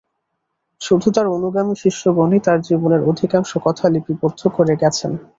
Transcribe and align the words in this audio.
শুধু 0.81 1.07
তাঁর 1.15 1.27
অনুগামী 1.29 1.73
শিষ্যগণই 1.75 2.39
তাঁর 2.43 2.59
জীবনের 2.61 3.01
অধিকাংশ 3.03 3.51
কথা 3.65 3.85
লিপিবদ্ধ 3.89 4.41
করে 4.57 4.73
গেছেন। 4.81 5.11